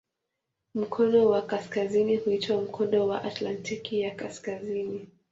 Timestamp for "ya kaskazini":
4.01-5.07